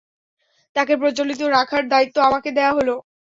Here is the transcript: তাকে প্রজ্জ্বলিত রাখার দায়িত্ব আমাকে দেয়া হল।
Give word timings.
তাকে 0.75 0.93
প্রজ্জ্বলিত 0.97 1.41
রাখার 1.55 1.83
দায়িত্ব 1.89 2.17
আমাকে 2.27 2.49
দেয়া 2.57 2.71
হল। 2.77 2.89